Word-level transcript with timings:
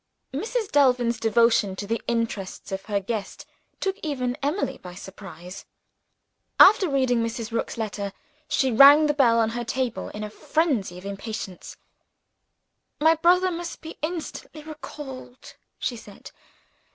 Mrs. 0.33 0.71
Delvin's 0.71 1.19
devotion 1.19 1.75
to 1.75 1.85
the 1.85 2.01
interests 2.07 2.71
of 2.71 2.85
her 2.85 2.99
guest 2.99 3.45
took 3.79 3.97
even 4.01 4.35
Emily 4.41 4.79
by 4.79 4.95
surprise. 4.95 5.63
After 6.59 6.89
reading 6.89 7.21
Mrs. 7.21 7.51
Rook's 7.51 7.77
letter, 7.77 8.11
she 8.47 8.71
rang 8.71 9.05
the 9.05 9.13
bell 9.13 9.37
on 9.37 9.51
her 9.51 9.63
table 9.63 10.09
in 10.09 10.23
a 10.23 10.31
frenzy 10.31 10.97
of 10.97 11.05
impatience. 11.05 11.77
"My 12.99 13.13
brother 13.13 13.51
must 13.51 13.81
be 13.81 13.99
instantly 14.01 14.63
recalled," 14.63 15.53
she 15.77 15.95
said. 15.95 16.31